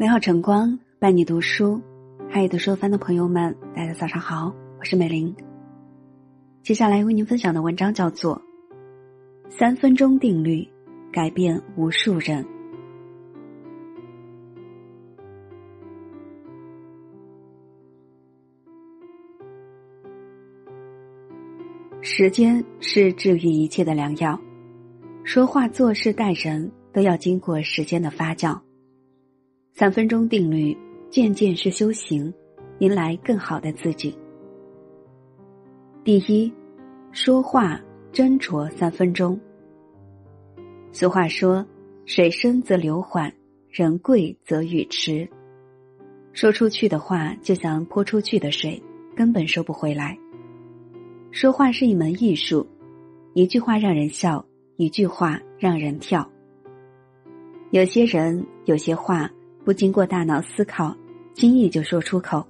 [0.00, 1.78] 美好晨光伴你读书，
[2.30, 5.36] 嗨，读书番的朋友们，大家早上好，我是美玲。
[6.62, 8.40] 接下来为您分享的文章叫做
[9.50, 10.62] 《三分钟定律》，
[11.12, 12.42] 改变无数人。
[22.00, 24.40] 时间是治愈一切的良药，
[25.24, 28.58] 说话、做事、待人都要经过时间的发酵。
[29.72, 30.76] 三分钟定律，
[31.08, 32.32] 渐渐是修行，
[32.80, 34.16] 迎来更好的自己。
[36.04, 36.52] 第一，
[37.12, 37.80] 说话
[38.12, 39.38] 斟酌三分钟。
[40.92, 41.64] 俗话说
[42.04, 43.32] ：“水深则流缓，
[43.70, 45.28] 人贵则语迟。”
[46.32, 48.82] 说出去的话就像泼出去的水，
[49.16, 50.18] 根本收不回来。
[51.30, 52.66] 说话是一门艺术，
[53.34, 54.44] 一句话让人笑，
[54.76, 56.28] 一句话让人跳。
[57.70, 59.30] 有些人，有些话
[59.64, 60.96] 不经过大脑思考，
[61.34, 62.46] 轻易就说出口。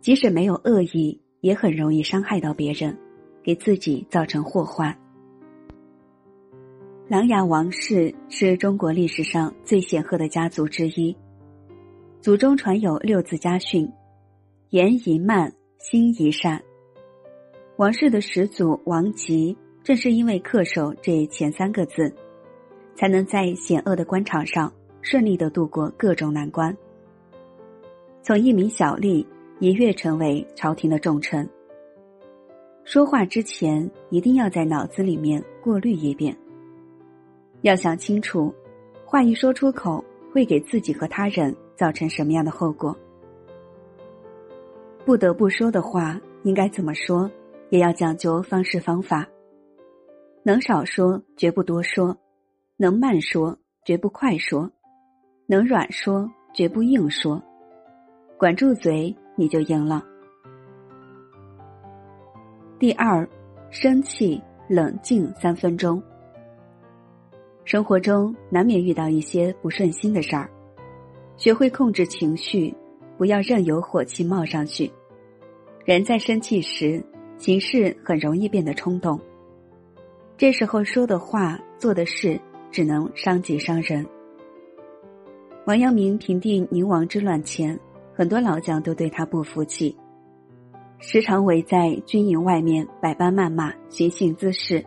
[0.00, 2.96] 即使没有恶意，也很容易伤害到别人，
[3.42, 4.96] 给自己造成祸患。
[7.08, 11.14] 琅琊王氏是中国历史上最显赫的家族之一，
[12.20, 13.88] 祖中传有六字家训：
[14.70, 16.62] 言宜慢，心宜善。
[17.76, 22.14] 王氏的始祖王吉，正是因为恪守这前三个字，
[22.96, 24.72] 才能在险恶的官场上
[25.02, 26.74] 顺利的度过各种难关，
[28.22, 29.26] 从一名小吏
[29.58, 31.46] 一跃成为朝廷的重臣。
[32.84, 36.36] 说话之前，一定要在脑子里面过滤一遍，
[37.62, 38.54] 要想清楚，
[39.04, 42.96] 话一说出口会给自己和他人造成什么样的后果。
[45.04, 47.30] 不得不说的话，应该怎么说？
[47.70, 49.26] 也要讲究方式方法，
[50.42, 52.16] 能少说绝不多说，
[52.76, 54.70] 能慢说绝不快说，
[55.52, 57.38] 能软说绝不硬说，
[58.38, 60.02] 管住嘴你就赢了。
[62.78, 63.28] 第二，
[63.68, 66.02] 生气冷静三分钟。
[67.64, 70.48] 生活中难免遇到一些不顺心的事儿，
[71.36, 72.74] 学会控制情绪，
[73.18, 74.90] 不要任由火气冒上去。
[75.84, 77.04] 人在生气时。
[77.36, 79.20] 行事很容易变得冲动，
[80.38, 82.40] 这时候说的话、做的事
[82.70, 84.06] 只能伤己伤人。
[85.64, 87.78] 王阳明平定宁王之乱前，
[88.12, 89.96] 很多老将都对他不服气，
[90.98, 94.84] 时常围在军营外面百般谩骂、寻衅滋事。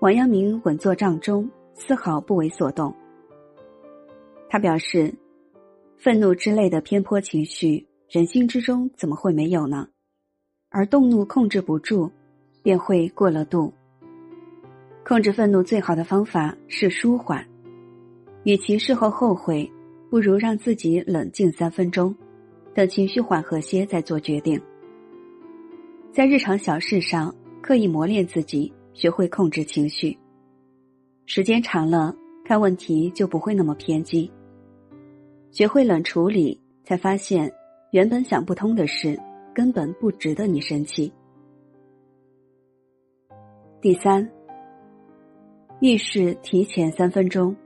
[0.00, 2.94] 王阳明稳坐帐中，丝毫不为所动。
[4.50, 5.14] 他表示
[5.96, 9.88] ：“愤怒之类的偏颇情绪，人心之中怎么会没有呢？”
[10.68, 12.10] 而动怒控制不住，
[12.62, 13.72] 便会过了度。
[15.02, 17.46] 控制愤怒最好的方法是舒缓，
[18.44, 19.70] 与其事后后悔，
[20.08, 22.14] 不如让自己冷静三分钟，
[22.74, 24.60] 等情绪缓和些再做决定。
[26.12, 30.16] 在日常小事上刻意磨练自己，学会控制情绪，
[31.26, 34.30] 时间长了，看问题就不会那么偏激。
[35.50, 37.52] 学会冷处理，才发现
[37.90, 39.18] 原本想不通的事。
[39.54, 41.12] 根本不值得你生气。
[43.80, 44.28] 第三，
[45.80, 47.52] 遇事提前三分钟。《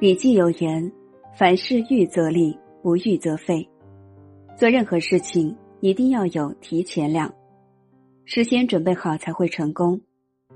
[0.00, 0.92] 礼记》有言
[1.36, 3.68] ：“凡事预则立，不预则废。”
[4.56, 7.34] 做任何事情一定要有提前量，
[8.24, 10.00] 事先准备好才会成功，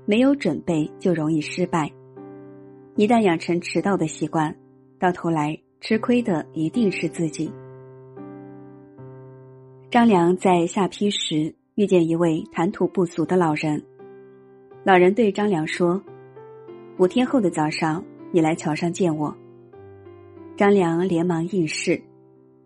[0.05, 1.91] 没有准备就容易失败。
[2.95, 4.55] 一旦养成迟到的习惯，
[4.97, 7.51] 到头来吃亏的一定是自己。
[9.91, 13.83] 张良在下邳时遇见一位谈吐不俗的老人，
[14.85, 16.01] 老人对张良说
[16.97, 18.01] ：“五天后的早上，
[18.33, 19.33] 你来桥上见我。”
[20.57, 22.01] 张良连忙应是，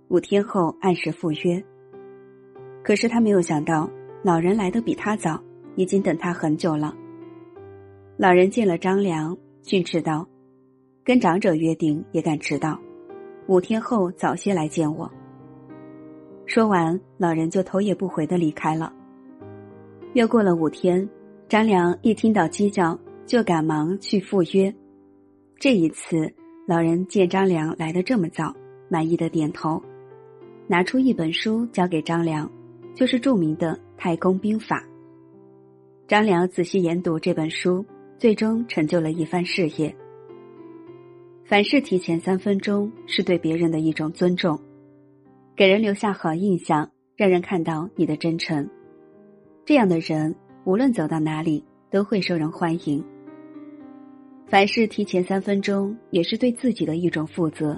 [0.07, 1.63] 五天后按时赴约。
[2.83, 3.89] 可是他没有想到，
[4.23, 5.41] 老人来的比他早，
[5.75, 6.95] 已经等他很久了。
[8.15, 10.27] 老人见了张良，训斥道
[11.03, 12.79] ：“跟长者约定也敢迟到，
[13.47, 15.11] 五天后早些来见我。”
[16.47, 18.93] 说完，老人就头也不回的离开了。
[20.13, 21.07] 又过了五天，
[21.47, 24.73] 张良一听到鸡叫，就赶忙去赴约。
[25.59, 26.31] 这一次，
[26.67, 28.55] 老人见张良来的这么早，
[28.89, 29.81] 满意的点头，
[30.67, 32.47] 拿出一本书交给张良，
[32.93, 34.79] 就是著名的《太公兵法》。
[36.07, 37.83] 张良仔细研读这本书，
[38.19, 39.95] 最终成就了一番事业。
[41.43, 44.59] 凡事提前三分钟，是对别人的一种尊重。
[45.55, 48.69] 给人留下好印象，让人看到你的真诚。
[49.65, 53.03] 这样的人，无论走到哪里，都会受人欢迎。
[54.49, 57.77] 凡事提前三分钟，也是对自己的一种负责，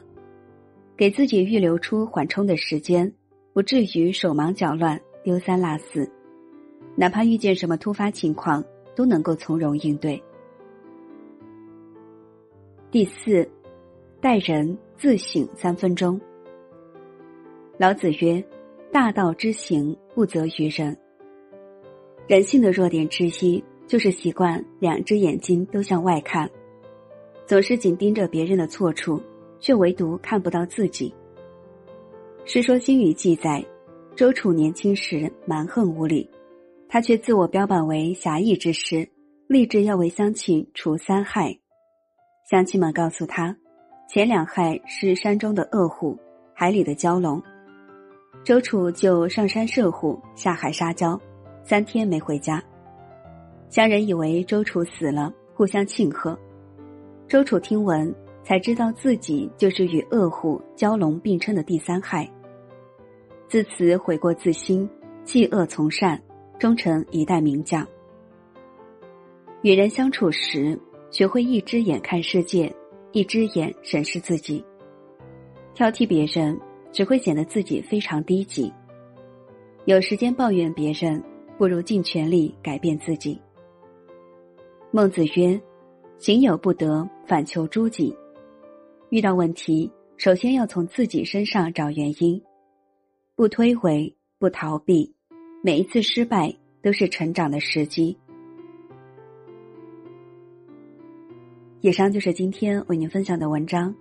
[0.96, 3.12] 给自己预留出缓冲的时间，
[3.54, 6.08] 不至于手忙脚乱、丢三落四。
[6.96, 8.64] 哪怕遇见什么突发情况，
[8.96, 10.22] 都能够从容应对。
[12.92, 13.50] 第四，
[14.22, 16.22] 待人自省三分钟。
[17.80, 18.44] 老子曰
[18.94, 20.96] ：“大道之行，不责于人。”
[22.28, 26.50] 人性的弱点之一，就是习惯两只眼睛都向外看，
[27.50, 29.20] 总是紧盯着别人的错处，
[29.60, 31.12] 却唯独看不到自己。
[32.48, 33.66] 《世说新语》记载，
[34.16, 36.30] 周楚年轻时蛮横无理，
[36.88, 39.10] 他却自我标榜为侠义之师，
[39.48, 41.58] 立志要为乡亲除三害。
[42.48, 43.58] 乡亲们告诉他，
[44.08, 46.16] 前两害是山中的恶虎，
[46.54, 47.42] 海里的蛟龙。
[48.44, 51.20] 周楚就上山射虎，下海杀蛟，
[51.64, 52.64] 三天没回家。
[53.70, 56.38] 乡人以为周楚死了，互相庆贺。
[57.30, 58.12] 周楚听闻，
[58.44, 62.28] 才知道自己就是与恶虎、蛟龙并称的第三害。
[63.48, 64.90] 自此悔过自新，
[65.24, 66.20] 弃恶从善，
[66.58, 67.88] 终成一代名将。
[69.62, 70.78] 与人相处时。
[71.12, 72.72] 学会一只眼看世界，
[73.14, 74.64] 一只眼审视自己。
[75.74, 76.56] 挑剔别人，
[76.92, 78.72] 只会显得自己非常低级。
[79.86, 81.24] 有时间抱怨别人，
[81.58, 83.42] 不如尽全力改变自己。
[84.92, 85.60] 孟子曰
[86.20, 88.16] ：“行有不得，反求诸己。”
[89.10, 92.40] 遇到问题，首先要从自己身上找原因，
[93.36, 95.16] 不推诿，不逃避。
[95.64, 98.16] 每一次失败都是成长的时机。
[101.82, 103.96] 以上就是今天为您分享的文章，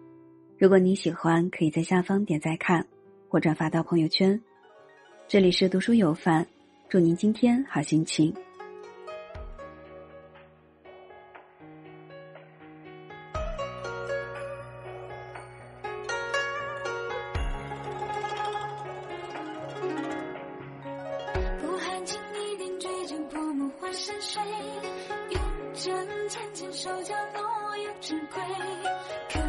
[0.58, 2.84] 如果您喜欢，可以在下方点赞看
[3.28, 4.40] 或转发到朋友圈。
[5.28, 6.46] 这里是读书有范，
[6.88, 8.34] 祝您今天好心情。
[26.78, 27.58] 针浅浅手脚落。
[28.00, 29.47] 珍贵，